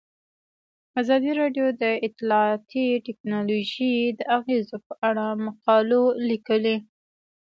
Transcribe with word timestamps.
ازادي 1.01 1.31
راډیو 1.41 1.65
د 1.81 1.83
اطلاعاتی 2.07 2.87
تکنالوژي 3.07 3.95
د 4.19 4.21
اغیزو 4.37 4.77
په 4.87 4.93
اړه 5.09 5.25
مقالو 5.45 6.03
لیکلي. 6.29 6.77